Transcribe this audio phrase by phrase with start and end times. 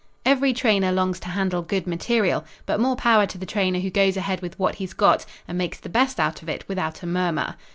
[0.25, 4.17] Every trainer longs to handle good material, but more power to the trainer who goes
[4.17, 7.55] ahead with what he's got and makes the best out of it without a murmur.